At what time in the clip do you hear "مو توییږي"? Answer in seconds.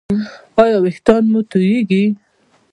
1.31-2.03